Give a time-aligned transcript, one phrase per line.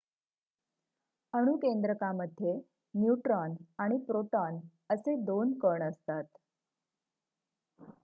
[1.33, 2.53] अणुकेंद्रकामध्ये
[2.93, 3.53] neutron
[3.79, 4.59] आणि proton
[4.89, 6.37] असे 2 कण असतात